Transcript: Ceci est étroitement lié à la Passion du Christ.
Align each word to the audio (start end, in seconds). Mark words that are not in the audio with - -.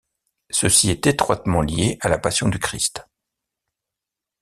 Ceci 0.49 0.89
est 0.89 1.05
étroitement 1.05 1.61
lié 1.61 1.99
à 2.01 2.07
la 2.09 2.17
Passion 2.17 2.49
du 2.49 2.57
Christ. 2.57 3.05